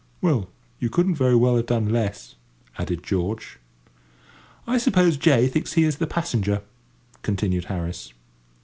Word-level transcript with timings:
"Well, 0.19 0.49
you 0.79 0.89
couldn't 0.89 1.13
very 1.13 1.35
well 1.35 1.57
have 1.57 1.67
done 1.67 1.89
less," 1.89 2.33
added 2.75 3.03
George. 3.03 3.59
"I 4.65 4.79
suppose 4.79 5.15
J. 5.15 5.47
thinks 5.47 5.73
he 5.73 5.83
is 5.83 5.97
the 5.97 6.07
passenger," 6.07 6.63
continued 7.21 7.65
Harris. 7.65 8.11